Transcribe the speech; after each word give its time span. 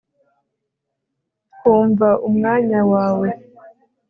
Twumva 1.53 2.07
umwanya 2.27 2.79
wawe 2.91 3.29